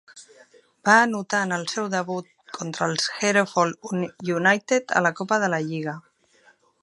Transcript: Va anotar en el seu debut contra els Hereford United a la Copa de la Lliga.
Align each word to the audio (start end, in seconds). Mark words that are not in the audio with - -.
Va 0.87 0.93
anotar 1.01 1.41
en 1.47 1.51
el 1.57 1.65
seu 1.73 1.89
debut 1.95 2.31
contra 2.57 2.89
els 2.93 3.05
Hereford 3.29 4.25
United 4.39 4.95
a 5.01 5.05
la 5.09 5.15
Copa 5.21 5.41
de 5.45 5.53
la 5.55 5.63
Lliga. 5.69 5.97